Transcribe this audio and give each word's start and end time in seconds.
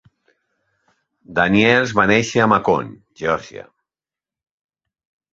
Daniels 1.39 1.91
va 1.99 2.05
néixer 2.11 2.41
a 2.45 2.47
Macon, 2.53 2.89
Geòrgia. 3.23 3.67